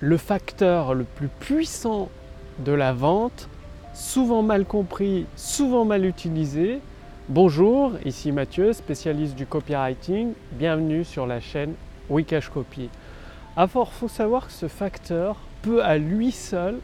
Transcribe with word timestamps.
le 0.00 0.16
facteur 0.16 0.94
le 0.94 1.04
plus 1.04 1.28
puissant 1.28 2.08
de 2.58 2.72
la 2.72 2.92
vente, 2.92 3.48
souvent 3.94 4.42
mal 4.42 4.64
compris, 4.64 5.26
souvent 5.36 5.84
mal 5.84 6.04
utilisé. 6.04 6.80
Bonjour, 7.28 7.92
ici 8.04 8.32
Mathieu, 8.32 8.72
spécialiste 8.72 9.34
du 9.34 9.46
copywriting. 9.46 10.32
Bienvenue 10.52 11.04
sur 11.04 11.26
la 11.26 11.40
chaîne 11.40 11.74
Wikash 12.10 12.48
Copy. 12.48 12.90
À 13.56 13.66
il 13.66 13.86
faut 13.92 14.08
savoir 14.08 14.48
que 14.48 14.52
ce 14.52 14.68
facteur 14.68 15.36
peut 15.62 15.82
à 15.82 15.96
lui 15.96 16.32
seul 16.32 16.76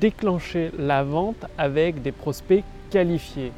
déclencher 0.00 0.70
la 0.78 1.02
vente 1.02 1.46
avec 1.58 2.00
des 2.02 2.12
prospects 2.12 2.64
qualifiés. 2.90 3.52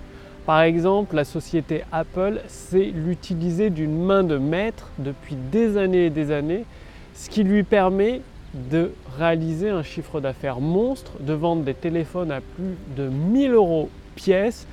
Par 0.47 0.63
exemple, 0.63 1.15
la 1.15 1.25
société 1.25 1.85
Apple 1.93 2.41
sait 2.49 2.91
l'utiliser 2.95 3.69
d'une 3.69 4.03
main 4.03 4.25
de 4.25 4.39
maître 4.39 4.89
depuis 4.99 5.37
des 5.53 5.77
années 5.77 6.07
et 6.07 6.11
des 6.11 6.33
années, 6.33 6.65
ce 7.15 7.29
qui 7.29 7.45
lui 7.45 7.65
permet 7.65 8.23
de 8.55 8.93
réaliser 9.19 9.69
un 9.69 9.83
chiffre 9.83 10.21
d'affaires 10.21 10.61
monstre, 10.61 11.13
de 11.21 11.33
vendre 11.33 11.63
des 11.63 11.75
téléphones 11.75 12.31
à 12.33 12.41
plus 12.41 12.77
de 12.97 13.09
1000 13.09 13.53
euros 13.53 13.91
pièce. 14.15 14.67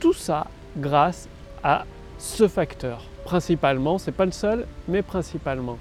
Tout 0.00 0.12
ça 0.12 0.46
grâce 0.76 1.28
à 1.62 1.84
ce 2.18 2.48
facteur. 2.48 3.04
Principalement, 3.24 3.98
c'est 3.98 4.12
pas 4.12 4.26
le 4.26 4.32
seul, 4.32 4.66
mais 4.88 5.02
principalement. 5.02 5.78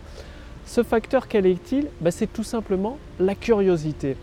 Ce 0.65 0.83
facteur, 0.83 1.27
quel 1.27 1.45
est-il? 1.45 1.87
Ben, 1.99 2.11
C'est 2.11 2.31
tout 2.31 2.43
simplement 2.43 2.97
la 3.19 3.35
curiosité. 3.35 4.15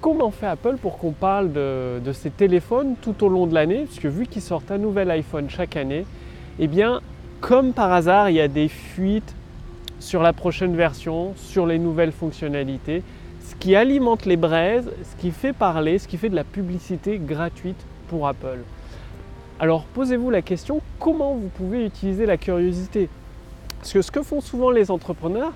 Comment 0.00 0.30
fait 0.30 0.46
Apple 0.46 0.76
pour 0.80 0.98
qu'on 0.98 1.12
parle 1.12 1.52
de, 1.52 1.98
de, 2.02 2.12
ces 2.12 2.30
téléphones 2.30 2.94
tout 3.02 3.24
au 3.24 3.28
long 3.28 3.46
de 3.46 3.54
l'année? 3.54 3.84
Puisque 3.84 4.06
vu 4.06 4.26
qu'ils 4.26 4.42
sortent 4.42 4.70
un 4.70 4.78
nouvel 4.78 5.10
iPhone 5.10 5.50
chaque 5.50 5.76
année, 5.76 6.06
eh 6.58 6.68
bien, 6.68 7.00
comme 7.40 7.72
par 7.72 7.92
hasard, 7.92 8.30
il 8.30 8.36
y 8.36 8.40
a 8.40 8.48
des 8.48 8.68
fuites 8.68 9.34
sur 10.00 10.22
la 10.22 10.32
prochaine 10.32 10.76
version, 10.76 11.34
sur 11.36 11.66
les 11.66 11.78
nouvelles 11.78 12.12
fonctionnalités, 12.12 13.02
ce 13.44 13.54
qui 13.56 13.74
alimente 13.74 14.26
les 14.26 14.36
braises, 14.36 14.90
ce 15.02 15.20
qui 15.20 15.30
fait 15.30 15.52
parler, 15.52 15.98
ce 15.98 16.06
qui 16.06 16.16
fait 16.16 16.28
de 16.28 16.36
la 16.36 16.44
publicité 16.44 17.18
gratuite 17.18 17.78
pour 18.08 18.28
Apple. 18.28 18.60
Alors 19.60 19.84
posez-vous 19.84 20.30
la 20.30 20.42
question, 20.42 20.80
comment 21.00 21.34
vous 21.34 21.48
pouvez 21.48 21.84
utiliser 21.84 22.26
la 22.26 22.36
curiosité? 22.36 23.08
Parce 23.78 23.92
que 23.92 24.02
ce 24.02 24.10
que 24.10 24.22
font 24.22 24.40
souvent 24.40 24.70
les 24.70 24.90
entrepreneurs, 24.90 25.52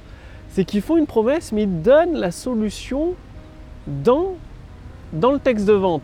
c'est 0.50 0.64
qu'ils 0.64 0.82
font 0.82 0.96
une 0.96 1.06
promesse, 1.06 1.52
mais 1.52 1.62
ils 1.62 1.82
donnent 1.82 2.16
la 2.16 2.30
solution 2.30 3.14
dans, 3.86 4.34
le 5.12 5.38
texte 5.38 5.66
de 5.66 5.72
vente. 5.72 6.02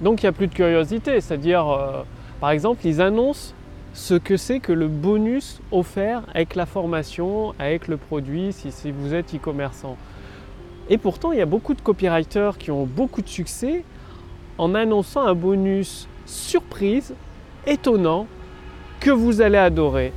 Donc 0.00 0.22
il 0.22 0.26
n'y 0.26 0.28
a 0.28 0.32
plus 0.32 0.46
de 0.46 0.54
curiosité, 0.54 1.20
c'est-à-dire, 1.20 1.68
euh, 1.68 2.02
par 2.40 2.50
exemple, 2.50 2.86
ils 2.86 3.00
annoncent 3.00 3.54
ce 3.96 4.12
que 4.12 4.36
c'est 4.36 4.60
que 4.60 4.72
le 4.72 4.88
bonus 4.88 5.60
offert 5.72 6.22
avec 6.34 6.54
la 6.54 6.66
formation, 6.66 7.54
avec 7.58 7.88
le 7.88 7.96
produit, 7.96 8.52
si, 8.52 8.90
vous 8.90 9.14
êtes 9.14 9.34
e-commerçant. 9.34 9.96
Et 10.90 10.98
pourtant, 10.98 11.32
il 11.32 11.38
y 11.38 11.42
a 11.42 11.46
beaucoup 11.46 11.72
de 11.72 11.80
copywriters 11.80 12.58
qui 12.58 12.70
ont 12.70 12.84
beaucoup 12.84 13.22
de 13.22 13.28
succès 13.28 13.84
en 14.58 14.74
annonçant 14.74 15.22
un 15.22 15.34
bonus 15.34 16.08
surprise, 16.26 17.14
étonnant, 17.66 18.26
que 19.00 19.10
vous 19.10 19.40
allez 19.40 19.56
adorer. 19.56 20.12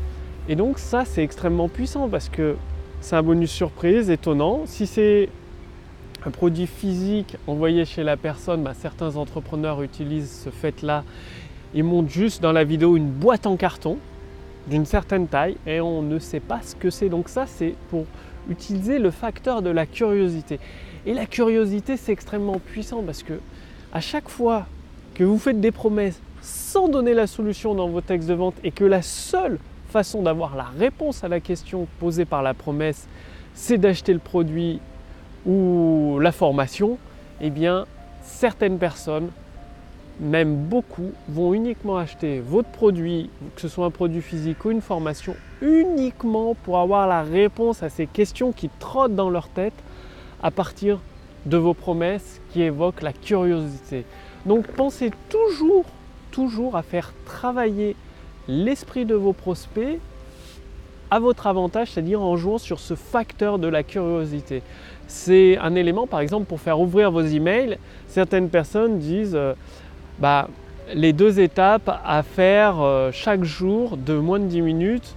Et 0.49 0.57
donc 0.57 0.77
ça, 0.77 1.05
c'est 1.05 1.23
extrêmement 1.23 1.69
puissant 1.69 2.09
parce 2.09 2.27
que 2.27 2.57
c'est 2.99 3.15
un 3.15 3.23
bonus 3.23 3.49
surprise, 3.49 4.09
étonnant. 4.09 4.63
Si 4.65 4.87
c'est 4.87 5.29
un 6.25 6.31
produit 6.31 6.67
physique 6.67 7.37
envoyé 7.47 7.85
chez 7.85 8.03
la 8.03 8.17
personne, 8.17 8.61
bah, 8.61 8.73
certains 8.73 9.15
entrepreneurs 9.15 9.81
utilisent 9.81 10.41
ce 10.43 10.49
fait-là 10.49 11.05
ils 11.73 11.83
montrent 11.83 12.09
juste 12.09 12.41
dans 12.41 12.51
la 12.51 12.63
vidéo 12.63 12.97
une 12.97 13.09
boîte 13.09 13.45
en 13.45 13.57
carton 13.57 13.97
d'une 14.67 14.85
certaine 14.85 15.27
taille 15.27 15.57
et 15.65 15.81
on 15.81 16.01
ne 16.01 16.19
sait 16.19 16.39
pas 16.39 16.61
ce 16.63 16.75
que 16.75 16.89
c'est. 16.89 17.09
Donc 17.09 17.29
ça, 17.29 17.45
c'est 17.47 17.75
pour 17.89 18.05
utiliser 18.49 18.99
le 18.99 19.11
facteur 19.11 19.61
de 19.61 19.69
la 19.69 19.85
curiosité. 19.85 20.59
Et 21.05 21.13
la 21.13 21.25
curiosité, 21.25 21.97
c'est 21.97 22.11
extrêmement 22.11 22.59
puissant 22.59 23.03
parce 23.03 23.23
que 23.23 23.39
à 23.93 24.01
chaque 24.01 24.29
fois 24.29 24.65
que 25.13 25.23
vous 25.23 25.37
faites 25.37 25.59
des 25.59 25.71
promesses 25.71 26.21
sans 26.41 26.87
donner 26.87 27.13
la 27.13 27.27
solution 27.27 27.75
dans 27.75 27.89
vos 27.89 28.01
textes 28.01 28.29
de 28.29 28.33
vente 28.33 28.55
et 28.63 28.71
que 28.71 28.85
la 28.85 29.01
seule 29.01 29.59
façon 29.89 30.21
d'avoir 30.21 30.55
la 30.55 30.67
réponse 30.77 31.23
à 31.23 31.27
la 31.27 31.39
question 31.39 31.87
posée 31.99 32.25
par 32.25 32.43
la 32.43 32.53
promesse, 32.53 33.07
c'est 33.53 33.77
d'acheter 33.77 34.13
le 34.13 34.19
produit 34.19 34.79
ou 35.45 36.19
la 36.21 36.31
formation, 36.31 36.97
eh 37.41 37.49
bien, 37.49 37.85
certaines 38.21 38.77
personnes 38.77 39.29
même 40.19 40.55
beaucoup, 40.55 41.11
vont 41.29 41.53
uniquement 41.53 41.97
acheter 41.97 42.39
votre 42.39 42.69
produit, 42.69 43.29
que 43.55 43.61
ce 43.61 43.67
soit 43.67 43.85
un 43.85 43.91
produit 43.91 44.21
physique 44.21 44.63
ou 44.65 44.71
une 44.71 44.81
formation, 44.81 45.35
uniquement 45.61 46.55
pour 46.63 46.79
avoir 46.79 47.07
la 47.07 47.23
réponse 47.23 47.83
à 47.83 47.89
ces 47.89 48.05
questions 48.05 48.51
qui 48.51 48.69
trottent 48.79 49.15
dans 49.15 49.29
leur 49.29 49.47
tête 49.49 49.73
à 50.43 50.51
partir 50.51 50.99
de 51.45 51.57
vos 51.57 51.73
promesses 51.73 52.41
qui 52.51 52.61
évoquent 52.61 53.01
la 53.01 53.13
curiosité. 53.13 54.05
Donc 54.45 54.67
pensez 54.67 55.11
toujours, 55.29 55.85
toujours 56.31 56.75
à 56.75 56.81
faire 56.81 57.13
travailler 57.25 57.95
l'esprit 58.47 59.05
de 59.05 59.15
vos 59.15 59.33
prospects 59.33 59.99
à 61.11 61.19
votre 61.19 61.47
avantage, 61.47 61.91
c'est-à-dire 61.91 62.21
en 62.21 62.37
jouant 62.37 62.57
sur 62.57 62.79
ce 62.79 62.93
facteur 62.93 63.57
de 63.57 63.67
la 63.67 63.83
curiosité. 63.83 64.61
C'est 65.07 65.57
un 65.57 65.73
élément, 65.73 66.05
par 66.05 66.19
exemple, 66.19 66.45
pour 66.45 66.61
faire 66.61 66.79
ouvrir 66.79 67.09
vos 67.09 67.21
emails. 67.21 67.79
Certaines 68.07 68.49
personnes 68.49 68.99
disent 68.99 69.35
euh, 69.35 69.53
bah, 70.19 70.47
les 70.93 71.13
deux 71.13 71.39
étapes 71.39 71.89
à 72.05 72.23
faire 72.23 72.81
euh, 72.81 73.11
chaque 73.11 73.43
jour 73.43 73.97
de 73.97 74.13
moins 74.13 74.39
de 74.39 74.45
10 74.45 74.61
minutes. 74.61 75.15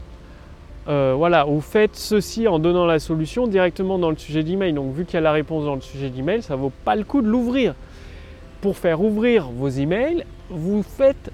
Euh, 0.89 1.15
voilà, 1.17 1.45
vous 1.45 1.61
faites 1.61 1.97
ceci 1.97 2.49
en 2.49 2.59
donnant 2.59 2.87
la 2.87 2.99
solution 2.99 3.47
directement 3.47 3.99
dans 3.99 4.11
le 4.11 4.17
sujet 4.17 4.43
d'email. 4.43 4.73
Donc 4.73 4.95
vu 4.95 5.05
qu'il 5.05 5.15
y 5.15 5.19
a 5.19 5.21
la 5.21 5.33
réponse 5.33 5.65
dans 5.65 5.75
le 5.75 5.81
sujet 5.81 6.11
d'email, 6.11 6.43
ça 6.43 6.57
ne 6.57 6.61
vaut 6.61 6.73
pas 6.85 6.97
le 6.97 7.05
coup 7.05 7.23
de 7.23 7.29
l'ouvrir. 7.29 7.75
Pour 8.61 8.77
faire 8.77 9.01
ouvrir 9.01 9.49
vos 9.51 9.69
emails, 9.69 10.25
vous 10.51 10.83
faites 10.83 11.31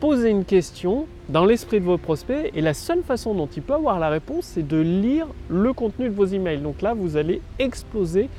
poser 0.00 0.30
une 0.30 0.46
question 0.46 1.06
dans 1.28 1.44
l'esprit 1.44 1.78
de 1.78 1.84
vos 1.84 1.98
prospects 1.98 2.50
et 2.54 2.60
la 2.62 2.72
seule 2.72 3.02
façon 3.02 3.34
dont 3.34 3.48
il 3.54 3.62
peut 3.62 3.74
avoir 3.74 3.98
la 3.98 4.08
réponse, 4.08 4.46
c'est 4.46 4.66
de 4.66 4.78
lire 4.78 5.26
le 5.50 5.74
contenu 5.74 6.08
de 6.08 6.14
vos 6.14 6.24
emails. 6.24 6.60
Donc 6.60 6.80
là, 6.80 6.94
vous 6.94 7.16
allez 7.16 7.42
exploser 7.58 8.30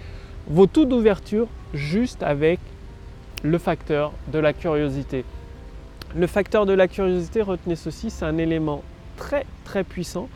vos 0.48 0.66
taux 0.66 0.86
d'ouverture 0.86 1.48
juste 1.74 2.24
avec 2.24 2.60
le 3.44 3.58
facteur 3.58 4.14
de 4.32 4.40
la 4.40 4.54
curiosité. 4.54 5.26
Le 6.16 6.28
facteur 6.28 6.66
de 6.66 6.74
la 6.74 6.88
curiosité, 6.88 7.42
retenez 7.42 7.76
ceci, 7.76 8.10
c'est 8.10 8.26
un 8.26 8.38
élément 8.38 8.84
très 9.18 9.46
très 9.64 9.84
puissant 9.84 10.28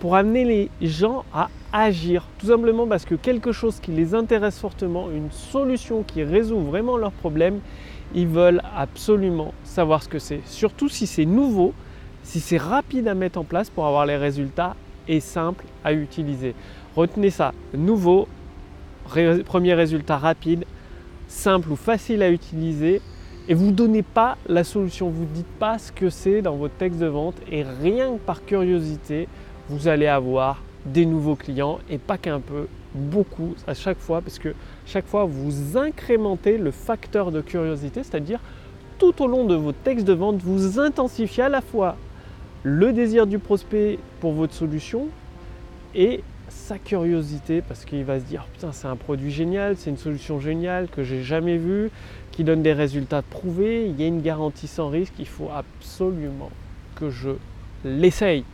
pour 0.00 0.16
amener 0.16 0.44
les 0.44 0.88
gens 0.88 1.24
à 1.34 1.48
agir. 1.72 2.24
Tout 2.38 2.46
simplement 2.46 2.86
parce 2.86 3.04
que 3.04 3.14
quelque 3.14 3.52
chose 3.52 3.80
qui 3.80 3.90
les 3.90 4.14
intéresse 4.14 4.58
fortement, 4.58 5.10
une 5.10 5.30
solution 5.30 6.02
qui 6.02 6.22
résout 6.22 6.60
vraiment 6.60 6.96
leurs 6.96 7.12
problèmes, 7.12 7.60
ils 8.14 8.28
veulent 8.28 8.62
absolument 8.76 9.52
savoir 9.64 10.02
ce 10.02 10.08
que 10.08 10.18
c'est. 10.18 10.40
Surtout 10.46 10.88
si 10.88 11.06
c'est 11.06 11.26
nouveau, 11.26 11.74
si 12.22 12.40
c'est 12.40 12.58
rapide 12.58 13.08
à 13.08 13.14
mettre 13.14 13.38
en 13.38 13.44
place 13.44 13.70
pour 13.70 13.86
avoir 13.86 14.06
les 14.06 14.16
résultats 14.16 14.76
et 15.08 15.20
simple 15.20 15.64
à 15.84 15.92
utiliser. 15.92 16.54
Retenez 16.96 17.30
ça, 17.30 17.52
nouveau, 17.74 18.28
premier 19.44 19.74
résultat 19.74 20.16
rapide, 20.16 20.64
simple 21.28 21.70
ou 21.70 21.76
facile 21.76 22.22
à 22.22 22.30
utiliser 22.30 23.00
et 23.48 23.54
vous 23.54 23.66
ne 23.66 23.72
donnez 23.72 24.02
pas 24.02 24.36
la 24.46 24.64
solution, 24.64 25.08
vous 25.08 25.22
ne 25.22 25.34
dites 25.34 25.58
pas 25.58 25.78
ce 25.78 25.92
que 25.92 26.10
c'est 26.10 26.42
dans 26.42 26.56
votre 26.56 26.74
texte 26.74 26.98
de 26.98 27.06
vente 27.06 27.36
et 27.50 27.62
rien 27.62 28.14
que 28.14 28.18
par 28.18 28.44
curiosité, 28.44 29.28
vous 29.68 29.88
allez 29.88 30.06
avoir 30.06 30.62
des 30.84 31.06
nouveaux 31.06 31.36
clients 31.36 31.78
et 31.90 31.98
pas 31.98 32.18
qu'un 32.18 32.40
peu, 32.40 32.66
beaucoup 32.94 33.54
à 33.66 33.74
chaque 33.74 33.98
fois 33.98 34.20
parce 34.20 34.38
que 34.38 34.54
chaque 34.86 35.06
fois 35.06 35.24
vous 35.24 35.76
incrémentez 35.76 36.58
le 36.58 36.70
facteur 36.70 37.30
de 37.30 37.40
curiosité, 37.40 38.02
c'est-à-dire 38.02 38.40
tout 38.98 39.22
au 39.22 39.26
long 39.26 39.44
de 39.44 39.54
votre 39.54 39.78
texte 39.78 40.06
de 40.06 40.12
vente, 40.12 40.42
vous 40.42 40.80
intensifiez 40.80 41.44
à 41.44 41.48
la 41.48 41.60
fois 41.60 41.96
le 42.62 42.92
désir 42.92 43.26
du 43.26 43.38
prospect 43.38 43.98
pour 44.20 44.32
votre 44.32 44.54
solution 44.54 45.08
et 45.94 46.22
sa 46.48 46.78
curiosité 46.78 47.62
parce 47.62 47.84
qu'il 47.84 48.04
va 48.04 48.20
se 48.20 48.24
dire 48.24 48.46
putain 48.52 48.72
c'est 48.72 48.88
un 48.88 48.96
produit 48.96 49.30
génial, 49.30 49.76
c'est 49.76 49.90
une 49.90 49.96
solution 49.98 50.40
géniale 50.40 50.88
que 50.88 51.02
j'ai 51.02 51.22
jamais 51.22 51.56
vue, 51.56 51.90
qui 52.32 52.44
donne 52.44 52.62
des 52.62 52.72
résultats 52.72 53.22
prouvés, 53.22 53.86
il 53.86 54.00
y 54.00 54.04
a 54.04 54.06
une 54.06 54.22
garantie 54.22 54.66
sans 54.66 54.88
risque, 54.88 55.14
il 55.18 55.26
faut 55.26 55.50
absolument 55.54 56.50
que 56.94 57.10
je 57.10 57.30
l'essaye. 57.84 58.44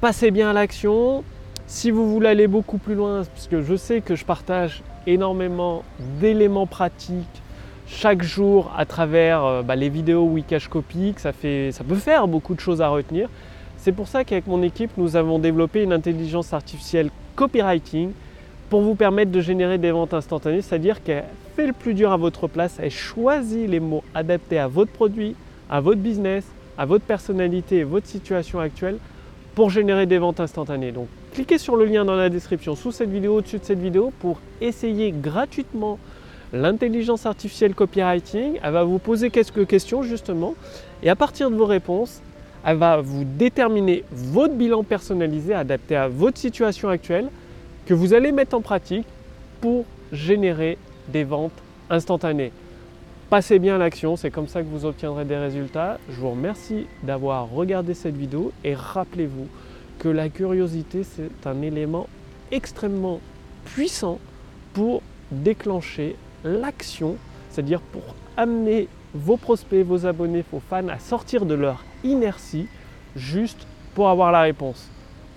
Passez 0.00 0.30
bien 0.30 0.50
à 0.50 0.52
l'action. 0.52 1.24
Si 1.66 1.90
vous 1.90 2.10
voulez 2.10 2.28
aller 2.28 2.48
beaucoup 2.48 2.78
plus 2.78 2.94
loin, 2.94 3.22
parce 3.24 3.46
que 3.46 3.62
je 3.62 3.76
sais 3.76 4.00
que 4.00 4.16
je 4.16 4.24
partage 4.24 4.82
énormément 5.06 5.84
d'éléments 6.20 6.66
pratiques 6.66 7.42
chaque 7.86 8.22
jour 8.22 8.72
à 8.76 8.86
travers 8.86 9.44
euh, 9.44 9.62
bah, 9.62 9.76
les 9.76 9.88
vidéos 9.88 10.24
Wikash 10.24 10.68
Copy, 10.68 11.14
ça, 11.16 11.32
fait, 11.32 11.70
ça 11.72 11.84
peut 11.84 11.96
faire 11.96 12.28
beaucoup 12.28 12.54
de 12.54 12.60
choses 12.60 12.80
à 12.80 12.88
retenir. 12.88 13.28
C'est 13.82 13.92
pour 13.92 14.08
ça 14.08 14.24
qu'avec 14.24 14.46
mon 14.46 14.62
équipe, 14.62 14.90
nous 14.98 15.16
avons 15.16 15.38
développé 15.38 15.82
une 15.82 15.94
intelligence 15.94 16.52
artificielle 16.52 17.08
copywriting 17.34 18.10
pour 18.68 18.82
vous 18.82 18.94
permettre 18.94 19.30
de 19.30 19.40
générer 19.40 19.78
des 19.78 19.90
ventes 19.90 20.12
instantanées, 20.12 20.60
c'est-à-dire 20.60 21.02
qu'elle 21.02 21.24
fait 21.56 21.66
le 21.66 21.72
plus 21.72 21.94
dur 21.94 22.12
à 22.12 22.18
votre 22.18 22.46
place, 22.46 22.76
elle 22.78 22.90
choisit 22.90 23.66
les 23.66 23.80
mots 23.80 24.04
adaptés 24.14 24.58
à 24.58 24.68
votre 24.68 24.92
produit, 24.92 25.34
à 25.70 25.80
votre 25.80 26.00
business, 26.00 26.44
à 26.76 26.84
votre 26.84 27.06
personnalité 27.06 27.78
et 27.78 27.84
votre 27.84 28.06
situation 28.06 28.60
actuelle 28.60 28.98
pour 29.54 29.70
générer 29.70 30.04
des 30.04 30.18
ventes 30.18 30.40
instantanées. 30.40 30.92
Donc 30.92 31.08
cliquez 31.32 31.56
sur 31.56 31.74
le 31.74 31.86
lien 31.86 32.04
dans 32.04 32.16
la 32.16 32.28
description 32.28 32.76
sous 32.76 32.92
cette 32.92 33.10
vidéo, 33.10 33.36
au-dessus 33.36 33.60
de 33.60 33.64
cette 33.64 33.80
vidéo, 33.80 34.12
pour 34.20 34.40
essayer 34.60 35.10
gratuitement 35.10 35.98
l'intelligence 36.52 37.24
artificielle 37.24 37.74
copywriting. 37.74 38.60
Elle 38.62 38.72
va 38.72 38.84
vous 38.84 38.98
poser 38.98 39.30
quelques 39.30 39.66
questions 39.66 40.02
justement, 40.02 40.54
et 41.02 41.08
à 41.08 41.16
partir 41.16 41.50
de 41.50 41.56
vos 41.56 41.64
réponses, 41.64 42.20
elle 42.64 42.76
va 42.76 43.00
vous 43.00 43.24
déterminer 43.24 44.04
votre 44.10 44.54
bilan 44.54 44.82
personnalisé 44.82 45.54
adapté 45.54 45.96
à 45.96 46.08
votre 46.08 46.38
situation 46.38 46.88
actuelle 46.88 47.28
que 47.86 47.94
vous 47.94 48.14
allez 48.14 48.32
mettre 48.32 48.56
en 48.56 48.60
pratique 48.60 49.06
pour 49.60 49.84
générer 50.12 50.78
des 51.08 51.24
ventes 51.24 51.52
instantanées. 51.88 52.52
Passez 53.30 53.58
bien 53.58 53.78
l'action, 53.78 54.16
c'est 54.16 54.30
comme 54.30 54.48
ça 54.48 54.60
que 54.60 54.66
vous 54.66 54.84
obtiendrez 54.84 55.24
des 55.24 55.36
résultats. 55.36 55.98
Je 56.10 56.20
vous 56.20 56.30
remercie 56.30 56.86
d'avoir 57.02 57.48
regardé 57.48 57.94
cette 57.94 58.16
vidéo 58.16 58.52
et 58.64 58.74
rappelez-vous 58.74 59.46
que 59.98 60.08
la 60.08 60.28
curiosité, 60.28 61.04
c'est 61.04 61.46
un 61.46 61.62
élément 61.62 62.08
extrêmement 62.50 63.20
puissant 63.66 64.18
pour 64.72 65.02
déclencher 65.30 66.16
l'action, 66.44 67.16
c'est-à-dire 67.50 67.80
pour 67.80 68.02
amener 68.36 68.88
vos 69.14 69.36
prospects, 69.36 69.84
vos 69.84 70.06
abonnés, 70.06 70.44
vos 70.50 70.60
fans 70.60 70.88
à 70.88 70.98
sortir 70.98 71.44
de 71.46 71.54
leur 71.54 71.84
inertie 72.04 72.66
juste 73.16 73.66
pour 73.94 74.08
avoir 74.08 74.32
la 74.32 74.42
réponse. 74.42 74.88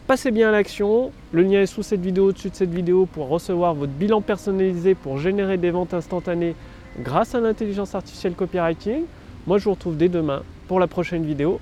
Passez 0.07 0.31
bien 0.31 0.49
à 0.49 0.51
l'action, 0.51 1.11
le 1.31 1.43
lien 1.43 1.61
est 1.61 1.65
sous 1.65 1.81
cette 1.81 2.01
vidéo, 2.01 2.27
au-dessus 2.27 2.49
de 2.49 2.55
cette 2.55 2.73
vidéo 2.73 3.05
pour 3.05 3.29
recevoir 3.29 3.73
votre 3.73 3.93
bilan 3.93 4.21
personnalisé 4.21 4.95
pour 4.95 5.17
générer 5.17 5.57
des 5.57 5.71
ventes 5.71 5.93
instantanées 5.93 6.55
grâce 6.99 7.35
à 7.35 7.39
l'intelligence 7.39 7.95
artificielle 7.95 8.33
copywriting. 8.33 9.03
Moi 9.47 9.57
je 9.57 9.65
vous 9.65 9.71
retrouve 9.71 9.97
dès 9.97 10.09
demain 10.09 10.43
pour 10.67 10.79
la 10.79 10.87
prochaine 10.87 11.25
vidéo. 11.25 11.59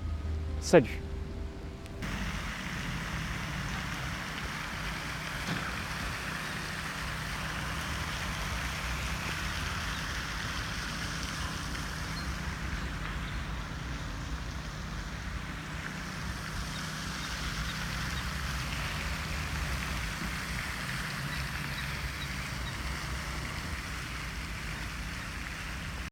Salut 0.59 1.01